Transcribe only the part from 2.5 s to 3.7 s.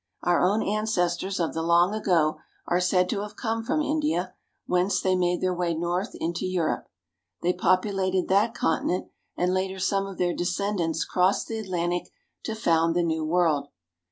are said to have come